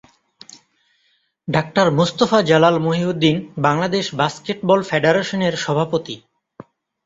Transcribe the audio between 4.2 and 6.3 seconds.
Basketball ফেডারেশনের সভাপতি।